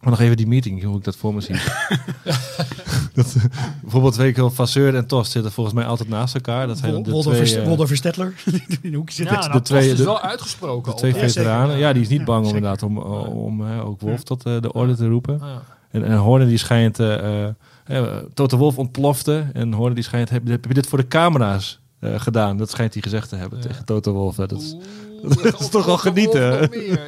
[0.00, 1.54] Maar nog even die meeting, hoe ik dat voor me zie.
[3.14, 3.36] dat,
[3.82, 6.66] bijvoorbeeld weet ik wel, Vasseur en Tost zitten volgens mij altijd naast elkaar.
[6.66, 7.46] Dat zijn de Wolder twee...
[7.46, 8.34] Verst Wolder Verstettler.
[8.82, 9.36] in de hoek zitten.
[9.36, 10.92] Ja, nou, de twee, is wel uitgesproken.
[10.92, 11.78] De twee veteranen.
[11.78, 14.72] Ja, die is niet bang om inderdaad om, om uh, ook Wolf tot uh, de
[14.72, 15.40] orde te roepen.
[15.90, 16.98] En, en Horner die schijnt...
[16.98, 17.48] Uh,
[18.34, 20.30] Toto Wolf ontplofte en Horner die schijnt...
[20.30, 22.56] Heb, heb je dit voor de camera's uh, gedaan.
[22.56, 23.66] Dat schijnt hij gezegd te hebben ja.
[23.66, 24.36] tegen Toto Wolf.
[24.36, 24.76] Dat is,
[25.24, 26.42] Oeh, dat is toch wel genieten.
[26.42, 27.00] Ja,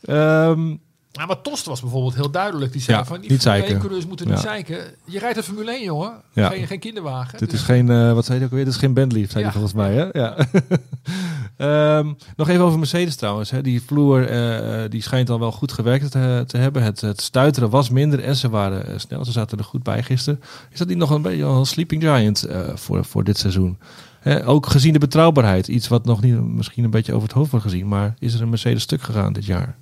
[0.00, 0.80] ja, um,
[1.26, 2.72] maar Tost was bijvoorbeeld heel duidelijk.
[2.72, 4.78] Die zei ja, van die niet Formule 1-coureurs moeten niet zeiken.
[5.04, 6.12] Je rijdt een Formule 1, jongen.
[6.32, 6.48] Ja.
[6.48, 7.38] Geen, geen kinderwagen.
[7.38, 7.60] Dit dus.
[7.60, 8.64] is geen, uh, wat zei hij ook weer?
[8.64, 9.94] Dit is geen Bentley, zei hij volgens mij.
[9.94, 10.08] Hè?
[10.12, 10.36] Ja.
[11.58, 13.50] um, nog even over Mercedes trouwens.
[13.50, 13.60] Hè.
[13.60, 16.82] Die vloer uh, die schijnt al wel goed gewerkt te, te hebben.
[16.82, 19.24] Het, het stuiteren was minder en ze waren uh, snel.
[19.24, 20.40] Ze zaten er goed bij gisteren.
[20.70, 23.78] Is dat niet nog een beetje een sleeping giant voor, voor dit seizoen?
[24.20, 25.68] Hè, ook gezien de betrouwbaarheid.
[25.68, 27.88] Iets wat nog niet misschien een beetje over het hoofd wordt gezien.
[27.88, 29.76] Maar is er een Mercedes stuk gegaan dit jaar?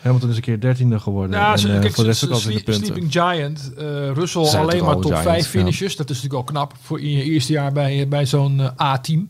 [0.00, 1.38] Hamilton is een keer dertiende geworden.
[1.38, 2.84] Ja, en, ze, uh, kijk, voor de rest ook altijd in de punten.
[2.84, 5.92] Sleeping Giant, uh, Russell alleen maar top 5 finishes.
[5.92, 5.98] Ja.
[5.98, 9.28] Dat is natuurlijk al knap voor in je eerste jaar bij, bij zo'n uh, A-team.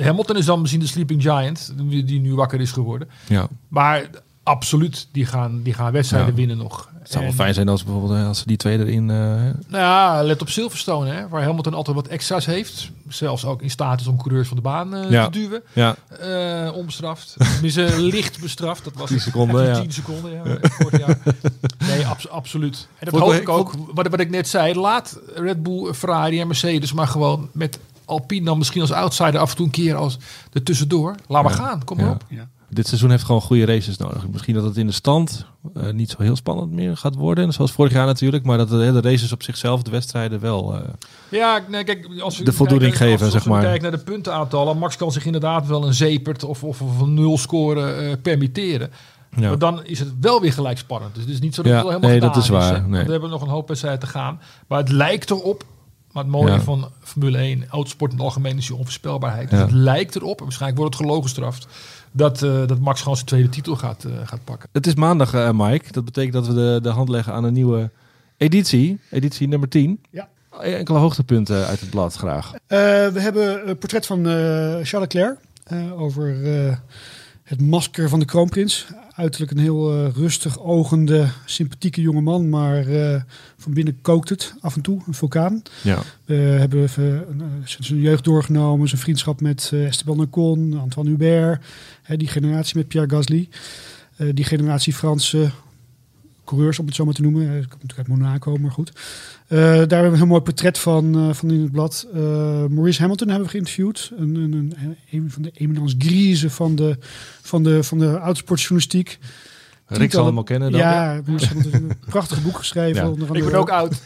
[0.00, 3.08] Hamilton is dan misschien de Sleeping Giant, die, nu wakker is geworden.
[3.28, 3.48] Ja.
[3.68, 4.10] Maar
[4.46, 6.88] absoluut, die gaan, die gaan wedstrijden winnen nog.
[7.06, 9.08] Het zou wel fijn zijn als bijvoorbeeld als ze die twee erin...
[9.08, 9.16] Uh...
[9.16, 12.90] Nou ja, let op Silverstone, hè, waar Hamilton altijd wat extra's heeft.
[13.08, 15.62] Zelfs ook in staat is om coureurs van de baan uh, te duwen.
[15.72, 15.96] Ja.
[16.22, 17.34] Uh, onbestraft.
[17.52, 18.84] Tenminste, licht bestraft.
[18.84, 19.80] Dat was 10 seconden, ja.
[19.80, 20.42] 10 seconden, ja.
[20.60, 21.18] Vorig jaar.
[21.78, 22.88] Nee, abs absoluut.
[22.98, 23.72] En dat hoop ik ook.
[23.94, 28.44] Wat, wat ik net zei, laat Red Bull, Ferrari en Mercedes maar gewoon met Alpine
[28.44, 30.18] dan misschien als outsider af en toe een keer als
[30.52, 31.14] er tussendoor.
[31.26, 32.24] Laat maar gaan, kom maar op.
[32.28, 34.28] Ja dit seizoen heeft gewoon goede races nodig.
[34.28, 37.52] Misschien dat het in de stand uh, niet zo heel spannend meer gaat worden.
[37.52, 38.44] Zoals vorig jaar natuurlijk.
[38.44, 40.80] Maar dat de hele races op zichzelf, de wedstrijden wel uh,
[41.28, 43.24] ja, nee, kijk, als we de voldoening kijken, geven.
[43.24, 43.62] Als, zeg maar.
[43.62, 44.78] kijken naar de puntenaantallen.
[44.78, 48.90] Max kan zich inderdaad wel een zepert of, of, of een nul score uh, permitteren.
[49.36, 49.48] Ja.
[49.48, 51.14] Maar dan is het wel weer gelijk spannend.
[51.14, 52.76] Dus het is niet zo dat ja, het wel helemaal nee, dat is waar.
[52.76, 53.04] Is, nee.
[53.04, 54.40] We hebben nog een hoop wedstrijden te gaan.
[54.66, 55.64] Maar het lijkt erop
[56.16, 56.60] maar het mooie ja.
[56.60, 59.50] van Formule 1, autosport in het algemeen, is die onvoorspelbaarheid.
[59.50, 59.56] Ja.
[59.56, 61.66] Dus het lijkt erop, en waarschijnlijk wordt het gelogen gestraft,
[62.12, 64.68] dat, uh, dat Max gewoon zijn tweede titel gaat, uh, gaat pakken.
[64.72, 65.92] Het is maandag, uh, Mike.
[65.92, 67.90] Dat betekent dat we de, de hand leggen aan een nieuwe
[68.36, 69.00] editie.
[69.10, 70.00] Editie nummer 10.
[70.10, 70.28] Ja.
[70.60, 72.52] Enkele hoogtepunten uit het blad, graag.
[72.66, 75.36] we hebben een portret van Charles Leclerc
[75.96, 76.36] over
[77.42, 78.86] het masker van de kroonprins.
[79.16, 83.22] Uiterlijk een heel uh, rustig ogende, sympathieke jongeman, maar uh,
[83.56, 85.62] van binnen kookt het af en toe, een vulkaan.
[85.82, 86.02] Ja.
[86.24, 87.20] We hebben uh,
[87.64, 91.64] zijn jeugd doorgenomen, zijn vriendschap met Esteban Ocon, Antoine Hubert,
[92.02, 93.48] hè, die generatie met Pierre Gasly.
[94.32, 95.50] die generatie Franse
[96.46, 97.48] coureurs, om het zo maar te noemen.
[97.48, 98.92] Hij komt natuurlijk uit Monaco, maar goed.
[99.48, 102.06] Uh, daar hebben we een heel mooi portret van, uh, van in het blad.
[102.14, 102.20] Uh,
[102.66, 104.12] Maurice Hamilton hebben we geïnterviewd.
[104.16, 106.98] Een, een, een, een van de eminence grieze van de,
[107.42, 109.18] van de, van de autosportjournalistiek.
[109.88, 110.80] Rick zal hem al kennen dan.
[110.80, 113.02] Ja, Maurice Hamilton heeft een prachtig boek geschreven.
[113.02, 113.10] Ja.
[113.10, 114.02] Onder Ik ben ook oud.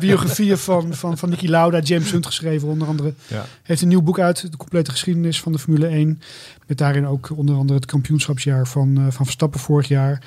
[0.00, 3.12] biografieën van, van, van Nicky Lauda, James Hunt geschreven onder andere.
[3.26, 3.44] Ja.
[3.62, 6.20] Heeft een nieuw boek uit, de complete geschiedenis van de Formule 1.
[6.66, 10.22] Met daarin ook onder andere het kampioenschapsjaar van, van Verstappen vorig jaar.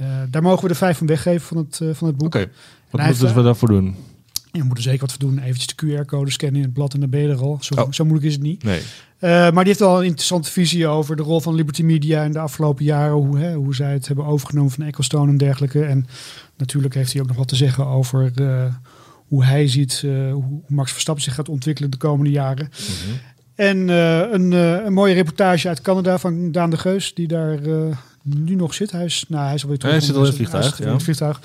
[0.00, 2.26] Uh, daar mogen we de vijf van weggeven van het, uh, van het boek.
[2.26, 2.50] Oké, okay.
[2.90, 3.96] wat moeten we daarvoor doen?
[4.52, 5.38] Je moet er zeker wat voor doen.
[5.38, 7.58] Eventjes de QR-code scannen in het blad en dan ben je er al.
[7.60, 7.92] Zo, oh.
[7.92, 8.62] zo moeilijk is het niet.
[8.62, 8.80] Nee.
[8.80, 12.32] Uh, maar die heeft wel een interessante visie over de rol van Liberty Media in
[12.32, 13.14] de afgelopen jaren.
[13.14, 15.84] Hoe, hè, hoe zij het hebben overgenomen van Ecclestone en dergelijke.
[15.84, 16.06] En
[16.56, 18.32] natuurlijk heeft hij ook nog wat te zeggen over
[19.26, 20.00] hoe hij ziet
[20.32, 22.64] hoe Max Verstappen zich gaat ontwikkelen de komende jaren.
[22.64, 23.18] Mm -hmm.
[23.54, 23.88] En
[24.34, 24.52] een,
[24.86, 27.58] een, mooie reportage uit Canada van Daan de Geus, die daar
[28.26, 28.90] nu nog zit.
[28.90, 29.94] Hij is, nou, hij is alweer terug.
[29.94, 30.78] Hij zit al in het vliegtuig.
[30.78, 30.86] Ja.
[30.86, 31.40] In het vliegtuig.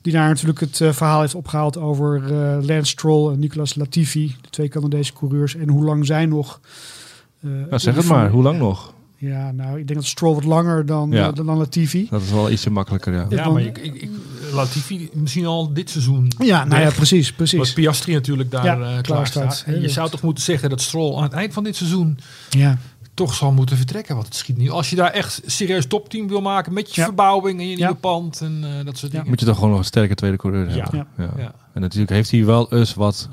[0.00, 4.36] Die daar natuurlijk het uh, verhaal heeft opgehaald over uh, Lance Stroll en Nicolas Latifi,
[4.40, 6.60] de twee Canadese coureurs, en hoe lang zij nog.
[7.40, 8.92] Uh, nou, zeg het maar, hoe lang nog?
[9.16, 11.32] Ja, nou, ik denk dat Stroll wat langer dan, ja.
[11.32, 12.06] dan, dan Latifi.
[12.10, 13.26] Dat is wel ietsje makkelijker, ja.
[13.28, 14.10] Ja, maar ik, ik, ik,
[14.52, 16.32] Latifi misschien al dit seizoen.
[16.38, 17.58] Ja, nou ja, precies, precies.
[17.58, 19.54] Wat Piastri natuurlijk daar ja, klaar, klaar staat.
[19.54, 19.74] staat.
[19.74, 22.18] En je zou toch moeten zeggen dat Stroll aan het eind van dit seizoen
[22.50, 22.78] ja
[23.14, 24.14] toch zal moeten vertrekken.
[24.14, 24.70] Want het schiet niet.
[24.70, 27.06] Als je daar echt serieus topteam wil maken met je ja.
[27.06, 27.98] verbouwing en je nieuwe ja.
[27.98, 29.28] pand en uh, dat soort dingen.
[29.28, 30.74] Moet je toch gewoon nog een sterke tweede coureur ja.
[30.76, 31.06] hebben.
[31.16, 31.54] Ja.
[31.72, 33.28] En natuurlijk heeft hij wel eens wat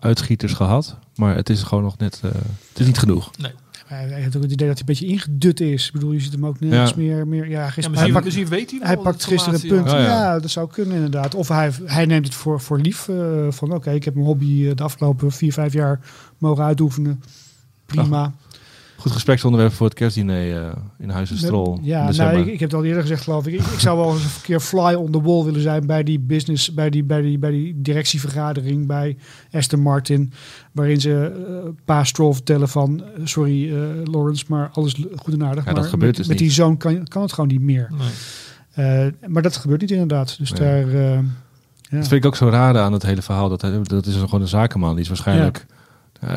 [0.00, 0.96] uitschieters gehad.
[1.14, 2.30] Maar het is gewoon nog net, uh,
[2.68, 3.30] het is niet genoeg.
[3.38, 3.52] Nee.
[3.86, 5.86] Hij heeft ook het idee dat hij een beetje ingedut is.
[5.86, 7.48] Ik bedoel, je ziet hem ook nergens meer, meer.
[7.48, 9.90] Ja, gisteren, misschien, hij pakt, misschien weet hij wel hij pakt gisteren een punt.
[9.90, 9.98] Ja.
[9.98, 10.38] ja.
[10.38, 11.34] dat zou kunnen inderdaad.
[11.34, 13.08] Of hij, hij neemt het voor, voor lief.
[13.08, 16.00] Uh, van oké, okay, ik heb mijn hobby de afgelopen vier, vijf jaar
[16.38, 17.22] mogen uitoefenen.
[17.86, 18.32] Prima.
[19.02, 21.78] Goed gespreksonderwerp voor het kerstdiner uh, in Huizen Strol.
[21.82, 23.52] Ja, nou, ik, ik, heb het al eerder gezegd, geloof ik.
[23.52, 23.60] ik.
[23.60, 26.74] Ik zou wel eens een keer fly on the wall willen zijn bij die business,
[26.74, 29.16] bij die, bij die, bij die directievergadering bij
[29.52, 30.32] Aston Martin.
[30.72, 35.44] Waarin ze uh, pa Stroll vertellen van, uh, sorry uh, Lawrence, maar alles goed en
[35.44, 35.64] aardig.
[35.64, 36.46] Ja, maar dat gebeurt met, dus met niet.
[36.46, 37.90] die zoon kan, kan het gewoon niet meer.
[38.74, 39.12] Nee.
[39.26, 40.38] maar dat gebeurt niet inderdaad.
[40.38, 40.60] Dus Nee.
[40.60, 40.90] daar...
[40.90, 41.22] ja.
[41.90, 43.48] Dat vind ik ook zo raar aan het hele verhaal.
[43.48, 44.92] Dat, hij, dat is gewoon een zakenman.
[44.94, 45.66] Die is waarschijnlijk...
[45.68, 45.80] Ja,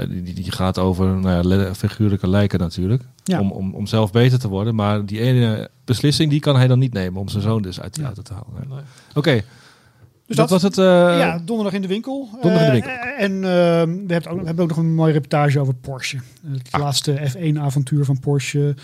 [0.10, 3.04] die, die gaat over nou ja, figuurlijke lijken natuurlijk.
[3.24, 3.40] Ja.
[3.40, 4.76] Om, om, om zelf beter te worden.
[4.76, 7.96] Maar die ene beslissing die kan hij dan niet nemen om zijn zoon dus uit
[7.98, 8.06] Ja.
[8.06, 8.68] auto te halen.
[8.70, 8.80] Nee.
[9.14, 10.78] Oké, Dus dat, dat, was het.
[10.78, 10.86] eh,
[11.20, 12.30] ja, donderdag in de winkel.
[12.42, 15.14] donderdag in de Eh, en eh, we, hebben ook, we hebben ook nog een mooie
[15.14, 16.18] reportage over Porsche.
[16.48, 16.82] Het Ah.
[16.82, 18.76] laatste F1-avontuur van Porsche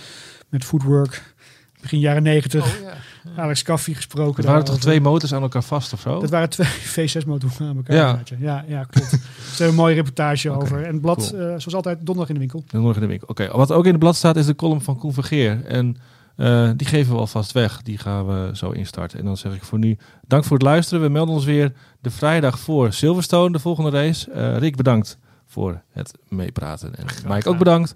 [0.49, 1.33] met Footwork.
[1.81, 2.65] Begin jaren negentig.
[2.81, 2.87] Oh.
[3.35, 4.43] Alex Caffey gesproken.
[4.43, 6.19] Er waren toch twee motors aan elkaar vast of zo?
[6.19, 6.67] Dat waren twee
[7.09, 7.95] V6-motoren aan elkaar.
[7.95, 8.19] Ja.
[8.39, 9.09] Ja, ja, klopt.
[9.51, 10.83] Dus er is een mooie reportage over.
[10.83, 11.41] En het blad, cool.
[11.41, 12.63] eh, zoals altijd, donderdag in de winkel.
[12.67, 13.27] Donderdag in de winkel.
[13.27, 15.65] Oké, wat ook in het blad staat is de column van Koen Vergeer.
[15.65, 15.97] En
[16.35, 17.81] eh, die geven we alvast weg.
[17.81, 19.19] Die gaan we zo instarten.
[19.19, 21.03] En dan zeg ik voor nu dank voor het luisteren.
[21.03, 24.31] We melden ons weer de vrijdag voor Silverstone, de volgende race.
[24.31, 26.95] Eh, Rick, bedankt voor het meepraten.
[26.95, 27.93] En Mike ook bedankt.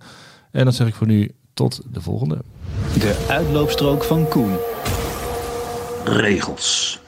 [0.52, 2.38] En dan zeg ik voor nu tot de volgende.
[2.94, 4.56] De uitloopstrook van Koen.
[6.08, 7.00] Regels.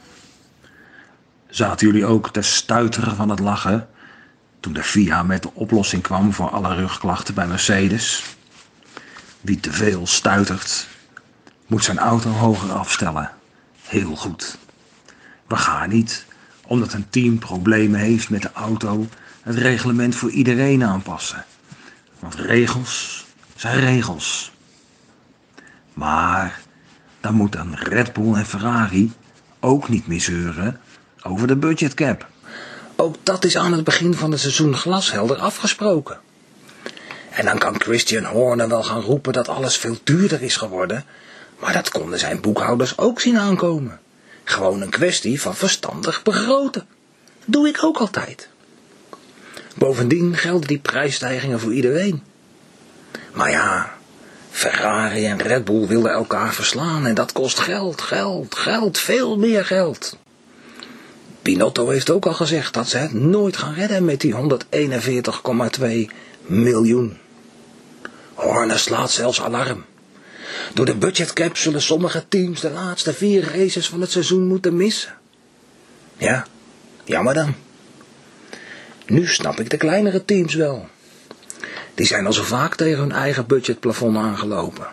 [1.48, 3.88] Zaten jullie ook te stuiteren van het lachen
[4.60, 8.24] toen de FIA met de oplossing kwam voor alle rugklachten bij Mercedes?
[9.40, 10.88] Wie te veel stuitert,
[11.66, 13.30] moet zijn auto hoger afstellen.
[13.82, 14.58] Heel goed.
[15.46, 16.26] We gaan niet,
[16.66, 19.06] omdat een team problemen heeft met de auto,
[19.42, 21.44] het reglement voor iedereen aanpassen.
[22.18, 24.52] Want regels zijn regels.
[25.94, 26.60] Maar
[27.20, 29.12] dan moet een Red Bull en Ferrari
[29.60, 30.80] ook niet meer zeuren
[31.22, 32.26] over de budgetcap.
[32.96, 36.20] Ook dat is aan het begin van het seizoen glashelder afgesproken.
[37.30, 41.04] En dan kan Christian Horner wel gaan roepen dat alles veel duurder is geworden,
[41.58, 44.00] maar dat konden zijn boekhouders ook zien aankomen.
[44.44, 46.86] Gewoon een kwestie van verstandig begroten.
[47.44, 48.48] Doe ik ook altijd.
[49.74, 52.22] Bovendien gelden die prijsstijgingen voor iedereen.
[53.32, 53.97] Maar ja,
[54.58, 59.64] Ferrari en Red Bull wilden elkaar verslaan en dat kost geld, geld, geld, veel meer
[59.64, 60.16] geld.
[61.42, 66.12] Pinotto heeft ook al gezegd dat ze het nooit gaan redden met die 141,2
[66.46, 67.16] miljoen.
[68.34, 69.84] Horner slaat zelfs alarm.
[70.74, 75.14] Door de budgetcap zullen sommige teams de laatste vier races van het seizoen moeten missen.
[76.16, 76.46] Ja,
[77.04, 77.54] jammer dan.
[79.06, 80.88] Nu snap ik de kleinere teams wel.
[81.98, 84.86] Die zijn al zo vaak tegen hun eigen budgetplafond aangelopen.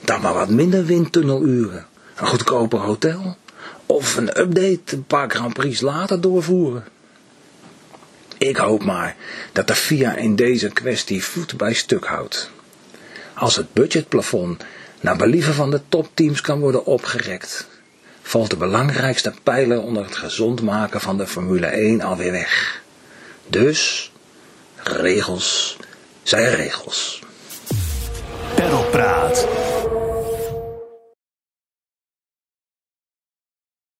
[0.00, 1.86] Dan maar wat minder windtunneluren,
[2.16, 3.36] een goedkoper hotel
[3.86, 6.84] of een update een paar Grand Prix later doorvoeren.
[8.38, 9.16] Ik hoop maar
[9.52, 12.50] dat de FIA in deze kwestie voet bij stuk houdt.
[13.34, 14.64] Als het budgetplafond
[15.00, 17.68] naar believen van de topteams kan worden opgerekt,
[18.22, 22.82] valt de belangrijkste pijler onder het gezond maken van de Formule 1 alweer weg.
[23.46, 24.12] Dus,
[24.82, 25.76] regels
[26.28, 27.22] zijn regels.
[28.54, 29.46] Perlpraat.